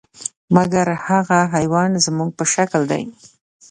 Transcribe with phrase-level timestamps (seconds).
[0.55, 3.03] مګر هغه حیوان خو زموږ په شکل دی.